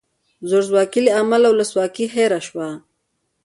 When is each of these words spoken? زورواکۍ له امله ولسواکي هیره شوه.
زورواکۍ 0.49 1.01
له 1.05 1.11
امله 1.21 1.47
ولسواکي 1.49 2.05
هیره 2.13 2.39
شوه. 2.47 2.67